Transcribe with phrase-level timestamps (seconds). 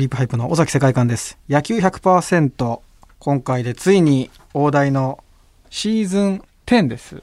[0.00, 1.38] リープハイプの尾崎世界観です。
[1.46, 2.80] 野球100%、
[3.18, 5.22] 今回でついに大台の
[5.68, 7.22] シーズン10です。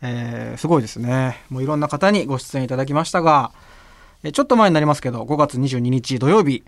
[0.00, 1.42] えー、すごいですね。
[1.50, 3.52] もういろんな方にご出演いただきましたが、
[4.22, 6.64] えちょっと前になりますけど、5月22日土曜日、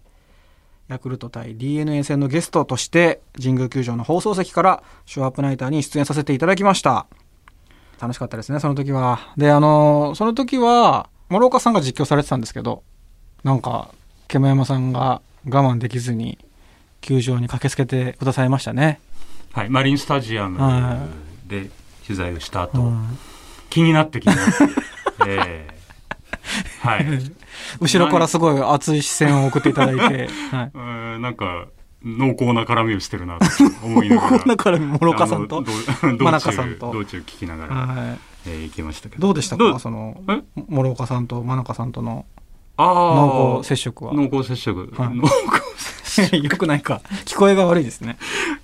[0.88, 7.06] ヤクルト対 DNA 戦のゲストとして、神宮球場の放送席からショーアップナイターに出演させていただきました。
[7.98, 9.32] 楽しかったですね、その時は。
[9.38, 12.82] で、あのーその時は、諸岡さんが実況されてたんですけど、
[13.44, 13.88] なんか、
[14.28, 16.38] 煙山さんが我慢できずに、
[17.00, 19.00] 球場に駆けつけてくださいましたね。
[19.52, 20.98] はい、マリンスタジアムは
[21.46, 21.70] で
[22.06, 23.18] 取材をした後、うん
[23.68, 24.52] 気になって気になって、
[25.26, 25.76] ええ
[26.80, 27.06] はい、
[27.80, 30.10] 後ろからすごい熱い視線を送っていただいて、はい。
[30.14, 30.28] え
[30.72, 31.66] ーなんか
[32.02, 33.44] 濃厚な絡みをしてるなと
[33.82, 35.62] 思いながらこんなから諸岡さんと
[36.00, 39.18] 真道中さんと中道中聞きながら、はえー行きましたけい。
[39.18, 42.35] どどうでしたかそのえ、諸岡さんと真中さんとのあ
[42.78, 44.12] 濃あ厚接触は。
[44.14, 45.34] 濃厚接触、はい濃厚
[46.04, 47.00] 接触 よくないか。
[47.24, 48.16] 聞こえが悪いですね。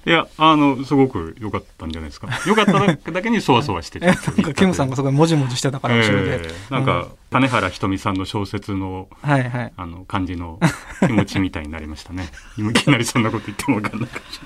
[0.06, 2.72] いやあのすごく良かったんじゃないですか良かった
[3.12, 6.42] だけにそわそわしてえ、なんか、キムさんがすごいもじもじしてたから、後ろで。
[6.44, 9.72] えーなんか、種原ひとみさんの小説のはいはい。
[9.76, 10.58] あの感じの
[11.06, 14.40] 気持ちみたいになりましたねいきなりそんなこと言っても分かんないかもし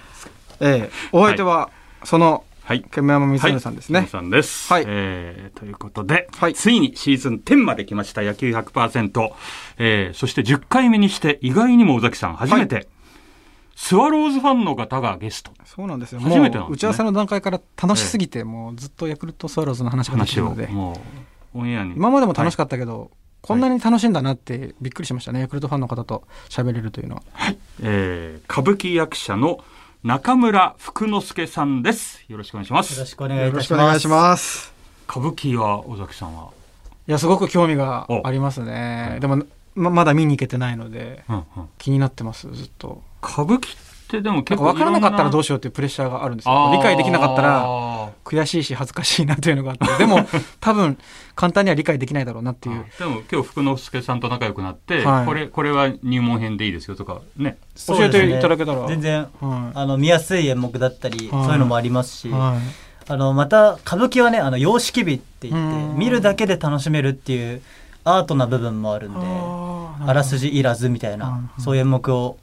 [0.61, 1.70] れないええ、お相手は、
[2.05, 4.00] その、はい煙山光則さんですね。
[4.00, 4.72] キムさんです。
[4.72, 9.31] はいえーということで、はいついにシーズン10まで来ました野球100%。
[9.78, 12.89] えーそして10回目にして意外にも尾崎さん初めて、
[13.77, 15.53] スワローズファンの方がゲスト。
[15.64, 16.20] そうなんですよ。
[16.20, 21.01] 初めてなんですね打ち合わせの段階から楽しすぎて、もうずっとヤクルトスワローズの話ができ話をるので、も
[21.55, 21.95] うオンエアに。
[21.95, 25.39] 今までも楽しかかったけど、こんなに楽しいんだなってびっくりしましたね。
[25.39, 27.23] ヤクルトファンの方と喋れるというのは。
[27.80, 29.61] えー歌舞伎役者の
[30.06, 32.24] 中村福之助さんです。
[32.28, 33.06] よろしくお願いしまよろす。
[33.06, 33.64] しくお願いいよろたします。
[33.64, 34.72] しくお願いします。
[35.10, 36.50] 歌舞伎は尾崎さんは？
[37.08, 39.08] いや、すごく興味がおありますね。
[39.11, 39.42] はいでも、
[39.74, 41.45] ままだ見に行けてないので、うんうん
[41.78, 43.02] 気になってます、ずっと。
[43.20, 46.70] 歌舞伎ってでも結構分からなかったらどうししようっていうプレッシャーがあるんですよ。
[46.72, 50.27] 理解できなかったら、悔しいし恥ずかしいなというのがあって、でも
[50.61, 50.98] 多分
[51.34, 52.84] 簡単には理解できないだろうなっていう。
[52.98, 55.27] でも今日福之助さんと仲良くなって、はい。
[55.27, 57.58] これこれは入門編でいいですよとかね。
[57.86, 58.86] 教えていただけたら。
[58.89, 61.45] 全然、はあの、見やすい演目だったり、はい。
[61.45, 62.33] そういうのもありますし、い。
[62.33, 63.12] はい。
[63.12, 65.96] あの、また、歌舞伎はね、あの、様式美って言ってう、ん。
[65.96, 67.62] 見るだけで楽しめるっていう、
[68.05, 71.18] アートな部分もあるんで、あらすじいらずみたいうん。
[71.20, 72.39] な、そういう演目を、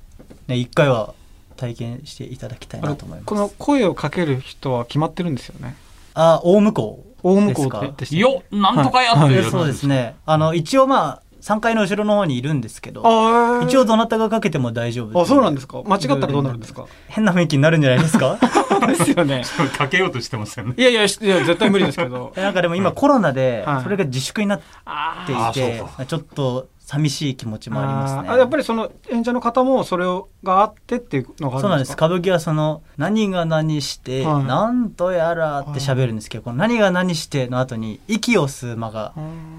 [0.47, 1.13] ね、一回は
[1.53, 3.25] 体験していただきたいなと思います。
[3.25, 5.75] この声をかける人は決まってるんですよね。
[6.13, 9.51] あ、大向こう大向こうってでしたよなんとかやっていうやつ。
[9.51, 10.15] そうですね。
[10.25, 13.01] あの、一応まあ、3階の後ろの方にいるんですけど、
[13.63, 15.81] 一応どなたがかけても大丈夫あ、そうなんですか？
[15.85, 16.85] 間違ったらどうなるんですか？
[17.09, 18.37] 変な雰囲気になるんじゃないですか？
[18.87, 19.43] ですよね。
[19.77, 20.73] かけようとしてますよね。
[20.77, 22.31] いやいや、しいや絶対無理ですけど。
[22.37, 23.83] なんかでも今コロナではい。
[23.83, 28.29] それが自粛になってあいてそうかちょっと寂しい気持ちもありますね。
[28.29, 30.05] あーやっぱりその演者の方もそれ
[30.43, 31.93] があってっていうのがあそうなんです。
[31.93, 34.43] 歌舞伎はその何が何してはい。
[34.43, 39.13] 何とやらって喋るんですけどこの何が何しての後に息を吸う間が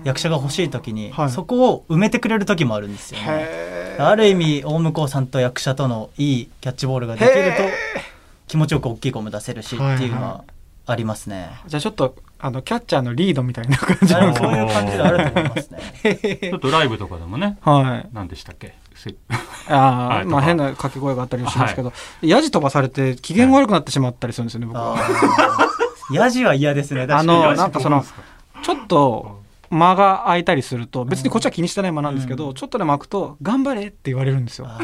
[0.05, 1.31] 役者が欲しい時にはい。
[1.31, 3.97] そこを埋めてくれる時もあるんですよね。
[3.99, 7.73] ある意味大向こうさんと役者とのいいキャッチボールができるとへ
[8.49, 10.45] 気持ちよく大きい声も出せるしっていうのは
[10.87, 11.50] ありますね。
[11.67, 16.39] じゃあちょっとあのキャッチャーのリードみたいな感じあなんかそういう感じであると思いますね。
[16.50, 18.09] ちょっとライブとかでもねはい。
[18.12, 18.75] 何でしたっけ？
[18.94, 19.15] せ
[19.69, 21.93] ああ、 まあ変な掛け声があったりしますけど、
[22.23, 24.97] ヤジ飛ばされて機嫌悪くなってしまったりするんですよね、僕は。
[26.12, 27.06] ヤジは嫌ですね。
[27.11, 28.05] あのなんかその
[28.62, 32.54] ちょっと間が空いたりすると、別にこっちは気にしてない間なんですけど、うん。
[32.54, 34.69] ちょっとでも空くと、頑張れって言われるんですよ。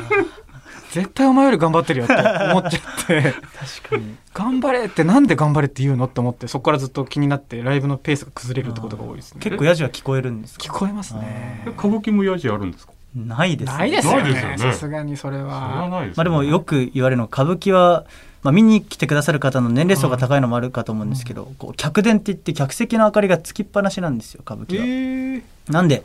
[0.93, 4.17] 絶対お前より頑張ってるよって思っちゃって、確かに。
[4.35, 9.41] 頑張れってなんで頑張れって言うのって思って、そこからずっと気になって、ライブのペースが崩れるってことが多いですね。
[9.41, 10.65] 結構ヤジは聞こえるんですか？
[10.65, 11.63] 聞こえますね。
[11.67, 11.71] え。
[11.71, 12.93] 歌舞伎もヤジあるんですか？
[13.15, 13.79] ないですね。
[13.79, 14.33] ないですよね。
[14.33, 14.57] ね。
[14.59, 15.89] さすがにそれそれはは。
[15.89, 18.05] ないですまあ、でもよく言われるのは歌舞伎は、
[18.43, 25.43] まあ、見に来てくださる方の年齢層が高いのもあるかと思うんですけど、こう客電って言って客席の明かりがつきっぱなしなんですよ歌舞え伎は。
[25.71, 25.73] ー。
[25.73, 26.05] なんで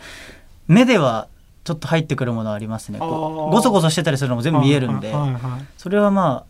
[0.67, 1.27] 目では
[1.63, 2.99] ちょっと入ってくるものありますね。
[2.99, 3.49] こあー。
[3.49, 6.45] うゴソゴソしてたりするのも全部見えるんで、はいはいはいそれはま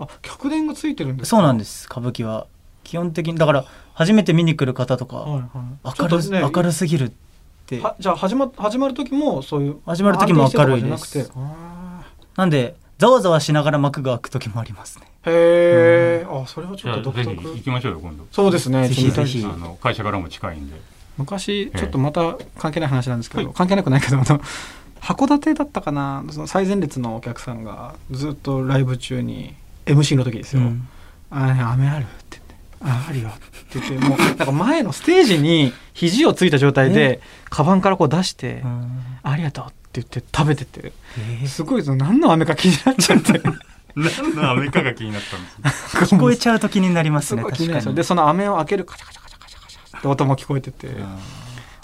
[0.00, 1.36] あ、客電がついてるんあですか？
[1.36, 2.46] そうなんです歌舞伎は。
[2.84, 6.02] 基本的にだから初めて見に来る方とか、はいはい。
[6.02, 7.04] 明るね明るすぎる。
[7.04, 7.27] って
[7.76, 11.18] はじゃあ始ま始まる時もそういう始まる時も明るいです。
[11.18, 11.32] なくて。
[11.36, 12.02] あ
[12.36, 15.06] なんでざわざわしながら幕が開く時もありますね。
[15.24, 15.30] ー。
[15.30, 15.32] へ
[16.22, 18.26] え、あそれはちょっと独ぜひ行特きましょうよ今度。
[18.32, 19.44] そうですねぜひちょっとぜひ。
[19.44, 20.76] あの会社からも近いんで。
[21.16, 21.78] 昔ええ。
[21.78, 23.54] ちょっとまた関係ない話なんですけど、はい。
[23.54, 29.54] 関係なくないけど函館だったかなその最前列のお客さんがずっとライブ中に
[29.86, 30.88] MC の時ですよ「うん。
[31.30, 32.37] あね飴ある?」って
[32.82, 33.32] 「ああるよ」っ
[33.70, 37.20] て言ってもうなんか前のステージに肘をついた状態で、
[37.50, 39.02] カバンからこう出して「うん。
[39.22, 40.92] ありがとう」って言って食べてて。
[41.18, 41.46] えー。
[41.46, 43.42] すごいぞ何の飴か気になっちゃって。
[43.96, 47.94] 何のアメかが気になったんです 聞こえちゃうと気になりますすね確かに。
[47.94, 50.88] でその飴を開けるカチャカチャカチャカチャカチャって音も聞こえてて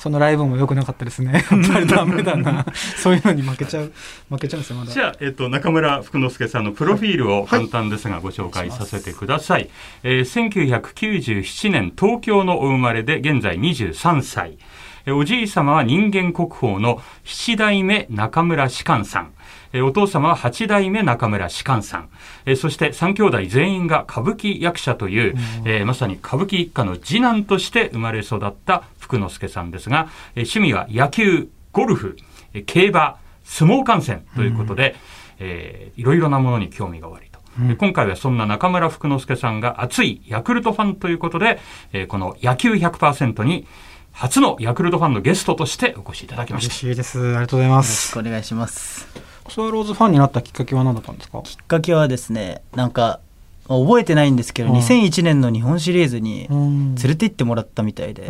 [0.04, 1.32] そのライブも良くなかったですね。
[1.50, 2.66] やっぱりダメだな。
[2.98, 3.90] そういうのに負けちゃう。
[4.28, 4.92] 負けちゃうんですよまだ。
[4.92, 9.70] じゃあ、えっと、中村福之助さんのプロフィールを簡単ですがご紹介させてください。
[10.02, 14.58] えー1997年東京のお生まれで現在23歳。
[15.06, 19.32] えーおじい様は人間国宝の七代目中村士官さん。
[19.72, 22.08] えーお父様は八代目中村士官さん。
[22.46, 25.34] えーそして三兄弟全員が歌舞伎役者という、
[25.64, 32.16] えーまさに歌舞伎一家の次男として生まれ育った福之助さんですが、えー趣味は野球、ゴルフ、
[32.54, 34.94] えー競馬、相撲観戦ということで、
[35.38, 37.34] えーいろいろなものに興味がおありと。
[37.68, 41.60] で今回はそんな中村福之助さんが熱いヤクルトファンということで、
[41.92, 43.66] えーこの野球100%に
[44.16, 46.80] 初のヤクルトファンのゲストとしてお越しいただきまし嬉た。
[46.80, 47.18] しいです。
[47.18, 49.08] ありがとうございまよろしすくお願いします。
[49.48, 51.42] スワローズファンになったきっかけは何だったんですか？
[51.42, 53.20] きっかけはですねなんか
[53.68, 54.76] まあ覚えてないんですけど、うん。
[54.78, 58.26] 2001年の日本シリーズに連連れて行ってもらったみたいで、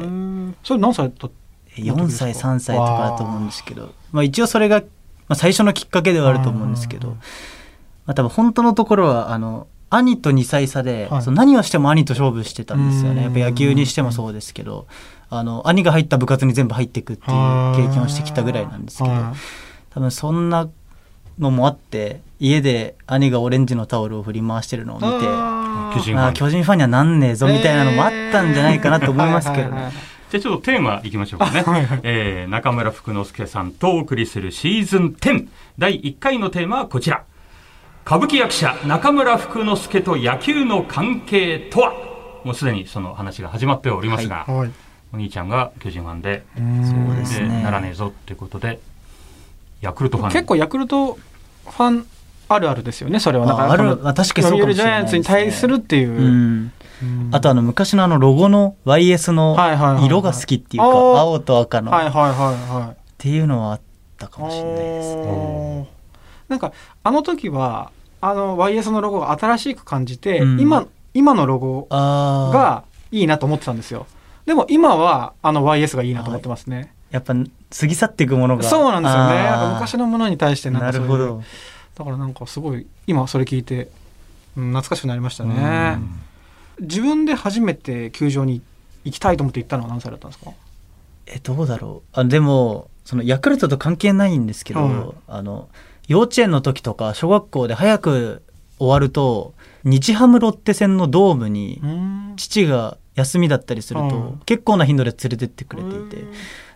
[0.62, 1.28] それ何歳だった
[1.76, 4.86] ？4歳3歳とかだと思うんですけど、まあ、一応それが、ま
[5.31, 7.14] あ、最初のきっかけではあると思うんですけど、うん。
[7.14, 7.20] ま
[8.12, 9.66] あ、多分本当のところはあの
[9.96, 11.23] 兄と2歳差で、はい。
[11.23, 13.17] その何をしても兄と勝負してたんですようん。
[13.17, 14.87] ねやっぱ野球にしてもそうですけど
[15.31, 17.29] あの兄が入った部活に全部入っていくっていう
[17.76, 19.91] 経験をしてきたぐらいなんですけどはい。
[19.91, 20.69] 多分そんな
[21.38, 25.94] のもあって家で兄がオレンジのタオルを振り回してるのを見てあー。
[25.94, 26.26] 巨人ファン。
[26.26, 29.70] あー巨人ファンにはなんねえぞみたいなのもあったんじゃないかなと思いますけどね。
[29.70, 29.93] はいはいはい。
[30.31, 31.62] じゃあちょっとテーマいきましょうかね。
[31.62, 35.46] はいはいえー中村福之助さんとお送りするシーズン10。
[35.79, 37.23] 第1回のテーマはこちら。
[38.06, 41.93] 歌舞伎役者中村福之助と野球の関係とは？
[42.45, 44.71] もうすでにその話が始まっておりますが、はい。
[45.15, 46.62] お兄ちゃんが巨人ファンで、そ
[47.12, 47.62] うですね。
[47.62, 48.79] ならねえぞっていうことで、
[49.81, 52.06] ヤクルトファン結構ヤクルトファン
[52.49, 53.47] あるあるですよねそれは。
[53.47, 54.75] なんかあある確かにそうかもしれないですね。
[54.75, 56.71] ジャイアンツに対するっていう、
[57.33, 60.05] あとあの昔のあのロゴの YS のはいはいはいはい。
[60.05, 61.91] 色が好きっていうか青と赤の。
[61.91, 62.97] っはいはいはいはい。
[63.17, 63.81] ていうのはあっ
[64.19, 65.89] たかもしれないですね。
[66.49, 70.61] なんかあの時はあの YS のロゴが新しく感じて、うん。
[70.61, 74.06] 今今のロゴがいいなと思ってたんですよ。
[74.46, 78.64] でも今はあの YS がいいなと思ってますね、やっぱ過ぎ去っていくものが。
[78.64, 79.32] そうなんですよね。
[79.38, 79.61] あー。
[79.61, 81.17] なんか昔のものに対してなんなかそういう。
[81.17, 81.43] るほど
[81.94, 83.88] だからなんかすごい今それ聞いて、
[84.56, 85.99] うん、懐かしくなりましたね。
[86.81, 88.61] 自分で初めて球場に
[89.05, 90.50] 行きたいと思って行ったのは何歳だったんですか？
[91.26, 92.20] えどうだろう。
[92.20, 94.93] あでもそのヤクルトと関係ないんですけど、はい
[95.29, 95.69] あの
[96.09, 98.43] 幼稚園の時とか小学校で早く
[98.79, 99.55] 終わると
[99.85, 102.35] 日ハムロッテ戦のドームにうん。
[102.37, 104.41] 父が休みだったりすると、うん。
[104.45, 106.25] 結構な頻度で連れてってくれてい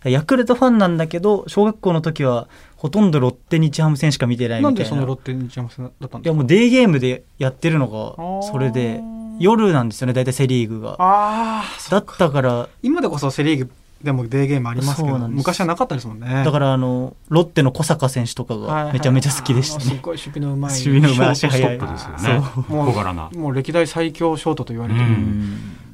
[0.04, 4.70] て、ヤクルトファンなんだけど小学校の時はほとんどロッテ日ハム戦しか見てないみたな。
[4.70, 6.30] いんでそのなロッテ日ハム戦だったんいですか？
[6.30, 9.00] やもうデーゲームでやってるのがそれで。
[9.40, 10.96] 夜なんですよね大体セ・リーグが。
[10.98, 13.70] ああだったから今でこそセ・リーグ
[14.02, 16.44] でもデーゲームありますけど昔はなかったですもんね。
[16.44, 19.84] だからあのロッテの小坂選手とかがめちゃめちゃ好きでしたね。
[19.84, 20.70] はいはいすごい守備のうまい。
[20.70, 21.28] 守備のうまい。
[21.30, 22.40] 足速いップですよね。
[22.68, 22.88] もう。
[22.90, 23.30] 小柄な。
[23.34, 25.06] もう歴代最強ショートと言われてる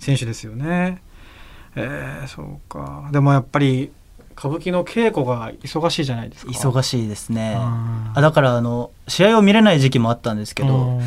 [0.00, 1.00] 選手ですよね、
[1.76, 3.08] えー、そうか。
[3.10, 3.90] でもやっぱり
[4.36, 6.52] 歌舞伎の稽古が忙しいじゃないですか。
[6.52, 7.54] 忙しいですね。
[7.56, 11.00] ああだからあの試合を見れない時期もあったんですけど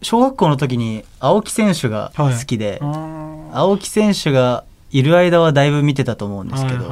[0.00, 6.90] 小学校の時に青木選手が好きで、青青木選手がいる間はだいぶ見てたと思うんですけど、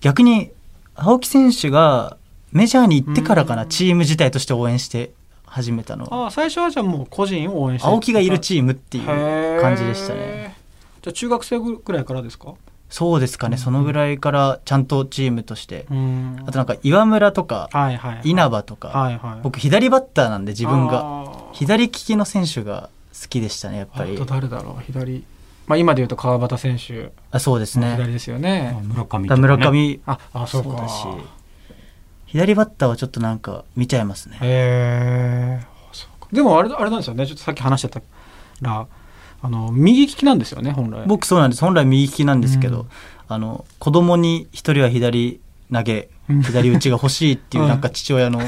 [0.00, 0.50] 逆に
[0.94, 2.16] 青木選手が
[2.52, 3.68] メジャーに行ってからかな、うん。
[3.68, 5.12] チーム自体として応援して
[5.46, 6.26] 始めたのは。
[6.26, 10.56] あ最初はじゃあもう個人を応援して青木がいるチームっていうー感じでしたね。
[11.02, 12.54] じゃあ中学生ぐらいからですか？
[12.90, 13.58] そうですかね、うん。
[13.58, 16.36] そのぐらいからちゃんとチームとして、うん。
[16.46, 18.30] あとなんか岩村とかはいはいはい。
[18.30, 19.40] 稲葉とか、はいはい。
[19.42, 21.32] 僕左バッターなんで自分が。
[21.52, 22.90] 左利きの選手が
[23.20, 24.14] 好きでしたねやっぱり。
[24.14, 24.82] あと誰だろう？
[24.84, 25.24] 左
[25.66, 27.92] まあ今で言うと川端選手あそうですね。
[27.96, 28.76] 左ですよね。
[28.82, 30.00] 村上だ村上。
[30.06, 30.82] ああそうか。
[30.82, 31.06] だし。
[32.26, 34.38] 左バッターはちょっとなんか見ちゃいますね。
[34.42, 36.28] へえそうか。
[36.32, 37.26] でもあれあれなんですよね。
[37.26, 38.02] ちょっとさっき話してた
[38.60, 38.86] ら
[39.42, 41.04] あの右利きなんですよね本来。
[41.06, 41.62] 僕そうなんです。
[41.62, 42.88] 本来右利きなんですけど、うん。
[43.28, 45.40] あの子供に一人は左
[45.72, 46.42] 投げうん。
[46.42, 48.40] 左打ちが欲しいっていううんなんか父親の、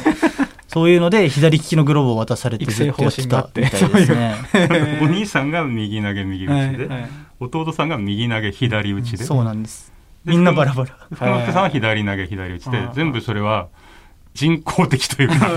[0.76, 3.26] そういうので左利きのグローブを渡されてずっとやって。
[3.26, 4.34] たみたいですね。
[5.00, 7.00] お兄さんが右投げ右打ちで、はい。
[7.00, 9.90] はい弟さんが右投げ左打ちで、そうなんです。
[10.26, 11.06] でみんなバラバラ。
[11.12, 12.90] 福之助さんは左投げ左打ちで、はい。
[12.92, 13.68] 全部それは
[14.34, 15.48] 人工的というか、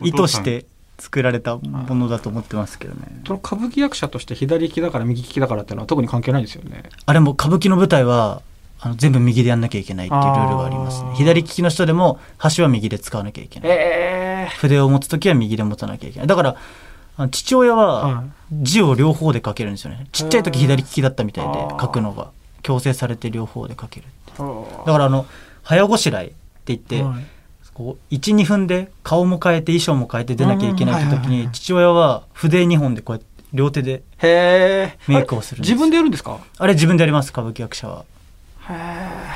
[0.00, 0.64] 意図して
[0.98, 3.20] 作られたものだと思ってますけどね。
[3.26, 6.84] その歌舞伎役者として左利きだから右利きだからっていうのは特に関係ないですよね。
[7.04, 8.40] あれも歌舞伎の舞台は
[8.80, 11.10] あの全部右でやんなきゃいけないっていうルールがありますね。
[11.14, 13.68] 左利きの人でも箸は右で使わなきゃいけない。
[13.70, 16.28] え筆を持つ時は右で持たなきゃいけない。
[16.28, 20.06] だから父親はは字を両方で書けるんですよね。
[20.12, 22.30] ちっちゃい時左利きだったみたいで書くのが。
[22.60, 24.78] 強制されて両方で書けるー。
[24.86, 25.26] だからあの
[25.62, 26.34] 早ごしらいって
[26.66, 27.24] 言って、はい。
[27.72, 36.40] こう12分で顔も変えて衣装も変えて出なきゃいけないって時に父親は筆2本でこうやって両手でメイクをするんです自分でやるんですか？
[36.58, 38.04] あれ自分でやります歌舞伎役者は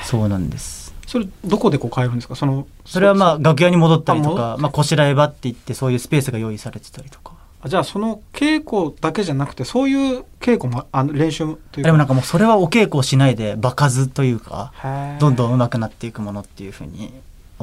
[0.04, 0.94] そうなんです。
[1.06, 2.36] それどこでこう変えるんですか？
[2.36, 7.32] そのそれはまあ楽屋に戻ったりとかまあ、こしらえ場って言ってそういうスペースが用意されてたりとか。
[7.64, 14.72] あじゃあその稽古だけじゃなくてそういう稽古もあの練習というでもなんかもうそれはお稽古をしないで場数というか
[15.20, 17.12] どんどん上手くなっていくものっていうふうに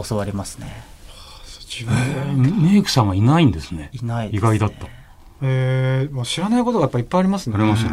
[0.07, 0.83] 教わりますね。
[1.67, 3.89] 自分でえーメイクさんはいないんですね。
[3.91, 4.55] いないですね。
[4.55, 4.87] 意外だった。
[5.41, 7.55] えー、もう知らないことがやっぱいっぱいありますね。
[7.57, 7.89] ありますね、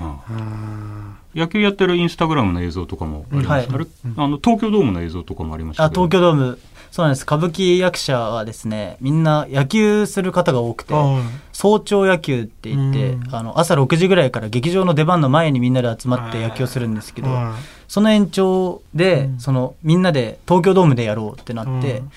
[0.00, 0.08] うん。
[0.08, 0.99] うん
[1.34, 3.68] 野球やってるインスタグラムの映像とかもあります、はい。
[3.72, 6.58] あれあの東京ドームの映像とかもありましたあ東京ドーム。
[6.90, 7.22] そうなんです。
[7.22, 11.22] 歌舞伎役者はですねみんな野球する方が多くてはい。
[11.52, 13.34] 早朝野球って言ってうん。
[13.34, 17.56] あの朝6時ぐらいから劇場の出番の前にみんなで集まって野球をするんですけどは
[17.86, 19.40] その延長で、うん。
[19.40, 22.10] そのみんなで東京ドームでやろうってなって、うん。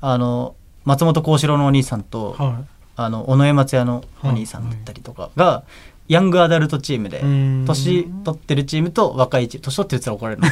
[0.00, 2.42] あの松本幸四郎のお兄さんと、い。
[2.42, 2.64] は
[2.96, 5.64] あの尾上松也のお兄さんだったりとかが、
[6.08, 7.64] ヤングアダルトチームで、うん。
[7.66, 10.48] 年取ってるチームと若いチーム年取ってるって言ったら怒ら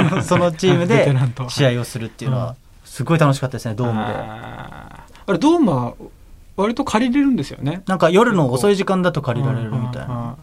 [0.00, 0.22] れるの。
[0.22, 1.14] そのチームで
[1.48, 2.42] 試合をするっていうのうん。
[2.44, 4.00] はすごい楽しかったですねドームで。
[4.00, 5.20] あー。
[5.28, 5.94] あれドームは
[6.56, 7.82] 割と借りれるんですよね。
[7.86, 10.36] なんか夜の遅い時間だと借りられるみたいな。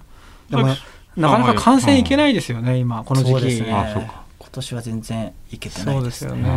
[0.49, 0.67] でも
[1.15, 3.31] なかなか観戦行けないですよね今この時期。
[3.31, 3.73] そうですね。
[3.73, 4.13] あそうか。
[4.13, 4.22] 今
[4.53, 6.05] 年は全然行けてなそいうでね。
[6.05, 6.47] ですすよね。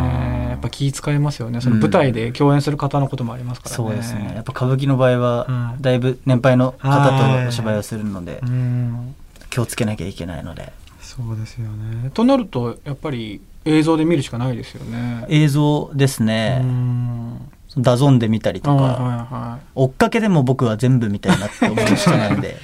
[0.51, 1.59] やっぱ気遣いますよね。
[1.61, 3.75] その舞台で共演する方のこともありますからね。
[3.75, 4.31] そうですね。
[4.35, 5.81] やっぱ歌舞伎の場合はうん。
[5.81, 9.15] だいぶ年配の方はいとお芝居をするのでうん。
[9.49, 10.71] 気をつけなきゃいけないので。
[11.01, 12.09] そうですよね。
[12.13, 15.25] となるとやっぱり映像で見るしかないですよね。
[15.29, 16.59] 映像ですうね。
[16.59, 17.49] ん。
[17.77, 19.01] ダゾンで見たりとかはいはい
[19.33, 22.57] は追っかけでも僕は全部見たいなって思う人なんで。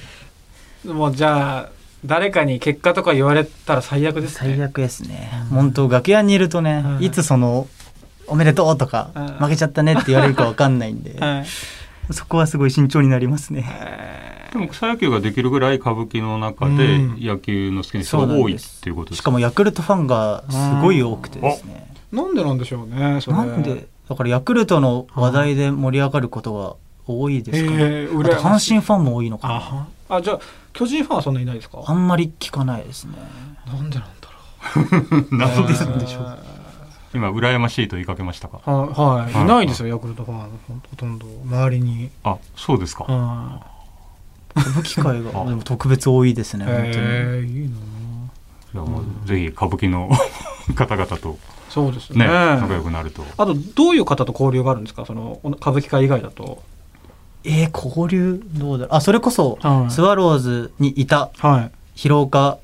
[0.84, 1.68] い もうじゃあ
[2.04, 4.54] 誰かに結果とか言われたら最悪ですね。
[4.56, 5.30] 最悪ですね。
[5.50, 7.04] 本当楽屋にいるとねうん。
[7.04, 7.66] いつその
[8.26, 9.26] おめでとうとかうん。
[9.38, 12.12] 負けちゃったねって言われるかわかんないんで はい。
[12.12, 13.64] そこはすごい慎重になりますね。
[13.70, 17.18] えでも草野球ができるぐらい歌舞伎の中でうん。
[17.20, 21.86] 野球の好きな人が多いっていうことですしかもヤクルトファンがすごい多くてですね。
[22.12, 23.36] ーなんでなんでしょうねそれ。
[23.38, 23.86] なんで？
[24.08, 27.76] だからヤクルトの話題で盛り上がることが多いですかね。
[27.78, 29.88] へーあと阪神ファンも多いのかな。
[30.14, 30.40] ああじゃあ
[30.72, 31.78] 巨人ファンはそんなにいないですか？
[31.86, 33.12] あんまり聞かないですね。
[33.66, 35.36] なんでなんだろう。
[35.36, 36.38] なんでなんでしょう
[37.14, 38.58] 今羨ましいと言いかけましたか？
[38.70, 39.44] はい、はい、はい。
[39.44, 40.38] いないですよ、ヤクルトファン、
[40.90, 42.10] ほとんど、周りに。
[42.24, 43.60] あそうですか、は
[44.56, 45.44] 歌舞伎界が あ。
[45.44, 46.86] でも特別多いですい、ね、本当に。
[46.96, 47.76] えー、いいな
[48.72, 50.10] じゃあもうぜひ歌舞伎の
[50.74, 51.38] 方々と
[51.70, 52.26] そうですね。
[52.26, 52.32] ね。
[52.32, 53.24] 仲良くなると。
[53.36, 55.04] あと、どういう方と交流があるんですか？
[55.06, 56.62] その、お歌舞伎界以外だと。
[57.44, 61.70] えー、交流どうだあ、それこそ、はいスワローズにいたはい。
[61.94, 62.58] 広岡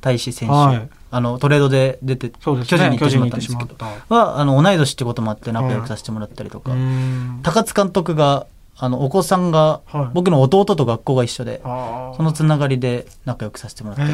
[0.00, 2.90] 大志選手、はいあの、トレードで出て、巨人ね。
[2.90, 3.86] に行ってしまったんですけど、た。
[4.08, 14.10] は、あの、同い年ってこともあって仲良くさせてもらったりとか、うん高津監督が、あの、お子さんが、はい僕の弟と学校が一緒で、そのつながりで仲良くさせてもらったり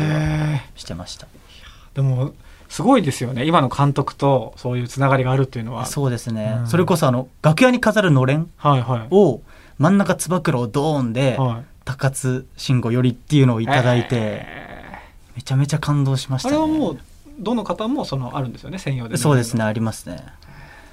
[0.75, 1.27] してました。
[1.95, 2.33] ーでも、
[2.69, 3.47] すごいですよね。
[3.47, 5.87] 今の監督とそういうつながりがあるっていうのは。
[5.87, 9.09] そうですね、うんそれこそあの、楽屋に飾るのれんはいはい。
[9.81, 11.65] を、真ん中つば九郎ドーンで、はい。
[11.85, 14.99] 高津慎吾よりっていうのをいただいて、え
[15.37, 16.67] めちゃめちゃ感動しましーあたね。
[16.67, 17.01] れはもう、
[17.39, 19.17] どの方もそのあるんですよね、専用で。
[19.17, 20.25] そうですね、ありますね。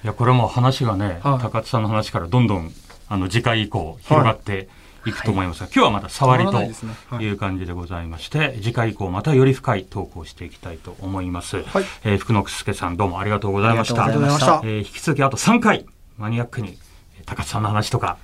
[0.03, 1.39] いやこれもう話がね、はい。
[1.39, 2.71] 高津さんの話からどんどん
[3.09, 4.69] あの次回以降広がって
[5.05, 5.11] い。
[5.11, 11.85] くと思いますが、今日はまだ触りという感じでございまして、次回以降またより深いトークをしていきたいと思います、はい。
[12.03, 14.03] えー福野助さんどうもありがとうございました。
[14.03, 14.67] ありがとうございました。
[14.67, 15.85] えー引き続きあと3回
[16.17, 16.77] マニアックに
[17.19, 18.17] えー高津さんの話とか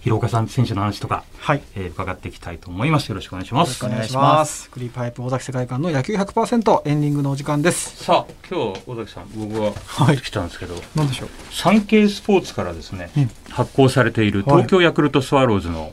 [0.00, 1.62] 広岡さん選手の話とか、はい。
[1.74, 3.08] えー伺っていきたいと思います。
[3.08, 3.68] よろしくお願いします。
[3.68, 4.70] よろしくお願いします。
[4.70, 8.04] クリーパイプ尾崎世界観の野球100%エンディングのお時間です。
[8.04, 10.18] さあ今日尾崎さん僕ははい。
[10.18, 11.28] 来たんですけど、なんでしょう？
[11.52, 13.30] サンケイスポーツからですね、うん。
[13.50, 15.92] 発行されている東京ヤクルトスワローズの、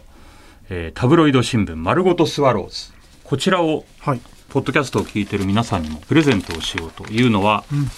[0.70, 2.94] えータブロイド新聞「丸ごとスワローズ」
[3.24, 4.22] こちらをはい。
[4.50, 7.90] ポッドキャストを聞いている皆さんにもプレゼントをしようというのは、うん。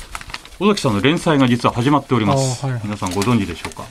[0.59, 2.81] 尾崎さんの連載が実は始まっております、はい。
[2.83, 3.83] 皆さんご存知でしょうか、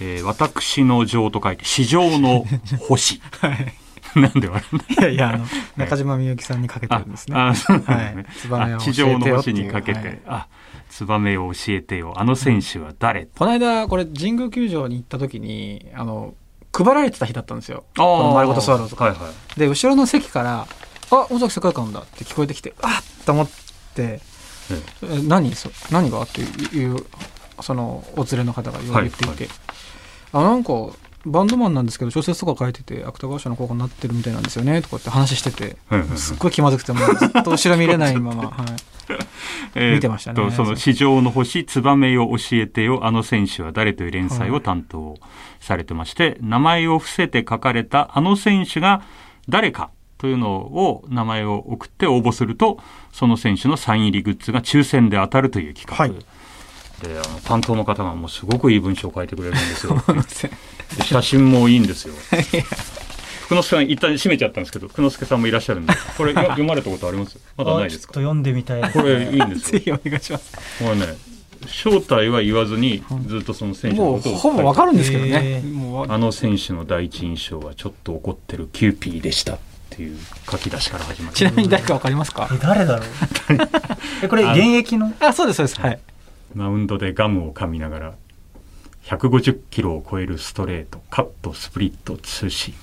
[0.00, 2.44] えー私の情と書いて「市場の
[2.88, 3.74] 星」 はい。
[4.14, 5.44] なんで笑うのいやいや、あの、
[5.76, 7.36] 中島みゆきさんにかけてるんですね。
[7.36, 10.20] ああそうなんですね、はい地上の星にかけて、はい。
[10.26, 10.46] あ
[10.88, 12.14] ツバメを教えてよ。
[12.16, 16.34] あの選手は誰、この間、これ、神宮球場に行った時に、あの、
[16.72, 17.86] 配られてた日だったんですよ。
[17.96, 20.68] この丸ごとスワローズがはいはいで、後ろの席から、
[21.10, 23.50] あ、尾崎世界観だって聞こえてきて、あっと思っ
[23.94, 24.20] って
[25.02, 25.54] 「え何？
[25.54, 26.96] そ何が?」っていう
[27.60, 29.48] そのお連れの方が言っていて、
[30.34, 30.72] あなんか
[31.26, 35.76] バンドマンなんですけど小説とか書いてて芥川賞の候補になってるみたいなんですよねとかって話してて、
[36.16, 38.50] すっごい気まずくてもうずっと後ろ見れないまま、はい。
[39.74, 40.36] えー見てましたね。
[40.36, 45.16] とその「市場の星ツバメよ教えてよあの選手は誰」という連載を担当
[45.60, 49.02] されてまして、名前を伏せて書かれたあの選手が
[49.48, 52.78] 誰かというのを名前を送って応募すると
[53.12, 56.24] その選手のサイン入りグッズが抽選で当たるという企画、はい
[57.04, 60.02] であの担当の方がもうすごくいい文章を書いてくれるんですよ。
[61.04, 62.14] 写真もいいんですよ。
[63.46, 67.38] 福之助さん一旦閉めちゃったんですけど福之助さんもいらっしゃるんでこれよ読まれたことあります？
[67.58, 68.14] まだないですか？
[68.14, 68.98] 読んでみたいです。
[68.98, 70.52] これいいんですぜよひお願いします。
[70.82, 71.16] これね
[71.66, 75.62] 正体は言わずにずっとその選手のことをほぼわかるんですけどね。
[76.08, 79.58] あの選手の第一印象はちょっと怒ってるキューピーでしたっ
[79.90, 80.18] ていう
[80.50, 81.36] 書き出しから始まる。
[81.36, 82.48] ちなみに誰かわかりますか？
[82.52, 83.08] え誰だろう？
[84.24, 85.12] えこれ現役の？
[85.20, 85.80] あそうですそうです。
[85.80, 85.98] はい
[86.54, 88.14] マウンドでガムを噛みながら
[89.04, 92.74] 150キロを超えるストレートカットスプリットツーシー。
[92.74, 92.80] ム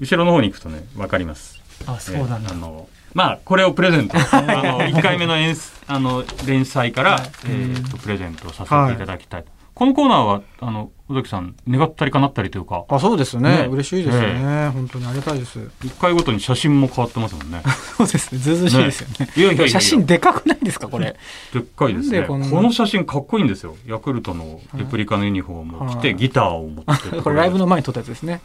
[0.00, 1.60] 後ろの方に行くとね分かります。
[1.86, 2.50] あそうなんだ。
[2.50, 4.16] えーあのまあこれをプレゼント。
[4.18, 5.54] あの1回目の演
[5.86, 12.84] あの連載から、えーとプレゼントさせていただきたい、このコーナーはあの尾崎さん願ったり叶ったりというか。
[12.88, 13.62] あそうですね。
[13.64, 13.68] ね。
[13.70, 15.58] 嬉しいですよね、え本当にありがたいです。
[15.58, 17.62] 1回ごとに写真も変わってますもんね。
[17.96, 18.38] そうですね。
[18.38, 19.28] ずうずうしいですよね。
[19.36, 21.16] いやいやいや写真でかくないですかこれ。
[21.52, 22.22] でっかいですね。
[22.22, 23.76] この写真かっこいいんですよ。
[23.86, 26.16] ヤクルトのレプリカのユニフォームを着て、はい。
[26.16, 28.40] ギターを持って これライブの前に撮ったやつですね。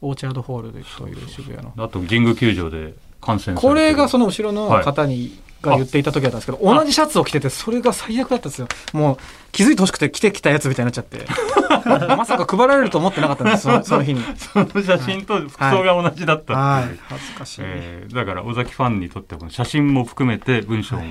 [0.00, 1.74] オーチャードホールでという渋谷の。
[1.76, 3.74] あと神宮球場で観戦こる。
[3.76, 8.68] れがその後ろの方に、が言っていた時だったんですけど同じシャツを着ててそれが最悪だったんですよ。
[8.92, 9.16] もう
[9.52, 11.26] 気づいてほしくて着てきたやつみたいになっちゃって。
[12.16, 14.22] まさか配られると思ってなかったんですそのその日に。
[14.36, 16.98] その写真と服装が同じだったっていう、はい。
[17.08, 21.02] 恥ずかしい、えーだから尾崎ファンにとってはこの写真も含めて文章も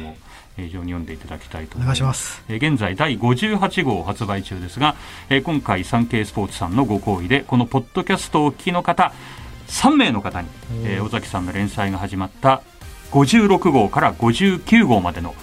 [0.58, 2.02] えー非常に読んでいただきたいと思います。
[2.02, 2.44] お願いします。
[2.50, 4.96] えー現在第58号発売中ですが、
[5.30, 9.12] えー今回サンケイスポーツさんのご好意でこのポッドキャストをお聞きの方
[9.70, 10.48] 3名の方に、
[10.86, 11.04] えー。
[11.06, 12.62] 尾崎さんの連載が始まった
[13.12, 15.36] 56号から59号までの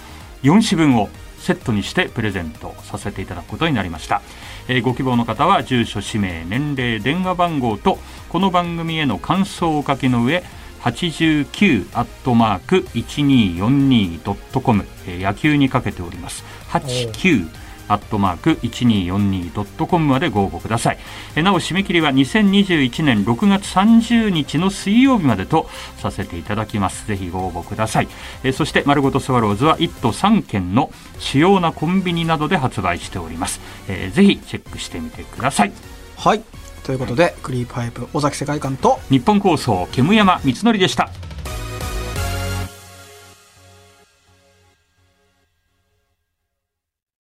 [0.43, 4.21] 4紙分をセットにしてプレゼントさせていただくことになりました、
[4.67, 7.99] えーご希望の方は住所氏名年齢電話番号と
[8.29, 10.43] この番組への感想をお書きの上
[10.81, 16.43] 89アットマーク 1242.com、えー野球にかけております。
[16.69, 20.97] 89アットマーク 1242.com までご応募ください。
[21.35, 27.07] えーなお締め切りは2021年6月30日の水曜日までとさせていただきます。
[27.07, 28.07] ぜひご応募ください。
[28.43, 35.71] えーそして丸ごとスワローズは1都3県の主要なコンビニなどで発売しております、えーぜひチェックしてみてください。
[36.17, 36.41] はい。
[36.83, 41.09] ということで、クリープハイプ尾崎世界観と日本放送煙山光則でした